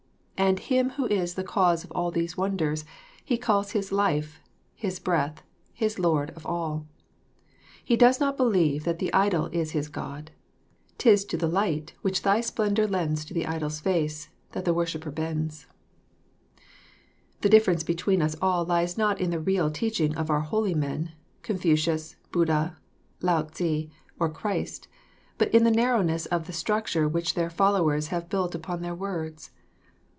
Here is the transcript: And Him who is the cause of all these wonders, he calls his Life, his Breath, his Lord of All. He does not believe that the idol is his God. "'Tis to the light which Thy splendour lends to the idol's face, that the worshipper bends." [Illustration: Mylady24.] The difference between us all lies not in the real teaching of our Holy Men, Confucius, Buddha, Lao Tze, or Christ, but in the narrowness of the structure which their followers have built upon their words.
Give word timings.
And 0.43 0.57
Him 0.57 0.89
who 0.89 1.05
is 1.05 1.35
the 1.35 1.43
cause 1.43 1.83
of 1.83 1.91
all 1.91 2.09
these 2.09 2.35
wonders, 2.35 2.83
he 3.23 3.37
calls 3.37 3.71
his 3.73 3.91
Life, 3.91 4.41
his 4.73 4.97
Breath, 4.99 5.43
his 5.71 5.99
Lord 5.99 6.31
of 6.31 6.47
All. 6.47 6.87
He 7.85 7.95
does 7.95 8.19
not 8.19 8.37
believe 8.37 8.83
that 8.83 8.97
the 8.97 9.13
idol 9.13 9.45
is 9.53 9.71
his 9.73 9.87
God. 9.87 10.31
"'Tis 10.97 11.25
to 11.25 11.37
the 11.37 11.47
light 11.47 11.93
which 12.01 12.23
Thy 12.23 12.41
splendour 12.41 12.87
lends 12.87 13.23
to 13.25 13.35
the 13.35 13.45
idol's 13.45 13.79
face, 13.79 14.29
that 14.53 14.65
the 14.65 14.73
worshipper 14.73 15.11
bends." 15.11 15.67
[Illustration: 16.55 16.65
Mylady24.] 17.33 17.41
The 17.41 17.49
difference 17.49 17.83
between 17.83 18.21
us 18.23 18.35
all 18.41 18.65
lies 18.65 18.97
not 18.97 19.21
in 19.21 19.29
the 19.29 19.39
real 19.39 19.69
teaching 19.69 20.17
of 20.17 20.31
our 20.31 20.41
Holy 20.41 20.73
Men, 20.73 21.11
Confucius, 21.43 22.15
Buddha, 22.31 22.77
Lao 23.21 23.43
Tze, 23.43 23.91
or 24.19 24.27
Christ, 24.27 24.87
but 25.37 25.53
in 25.53 25.63
the 25.65 25.69
narrowness 25.71 26.25
of 26.25 26.47
the 26.47 26.53
structure 26.53 27.07
which 27.07 27.35
their 27.35 27.51
followers 27.51 28.07
have 28.07 28.27
built 28.27 28.55
upon 28.55 28.81
their 28.81 28.95
words. 28.95 29.51